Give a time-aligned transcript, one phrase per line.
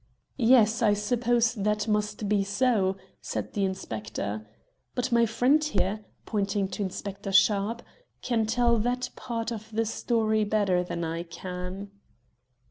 [0.39, 4.43] "Yes; I suppose that must be so," said the inspector.
[4.95, 7.83] "But my friend here," pointing to Inspector Sharpe,
[8.23, 11.91] "can tell that part of the story better than I can."